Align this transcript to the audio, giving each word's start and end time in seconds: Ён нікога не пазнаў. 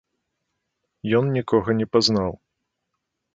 Ён 1.19 1.25
нікога 1.37 1.69
не 1.83 1.87
пазнаў. 1.97 2.31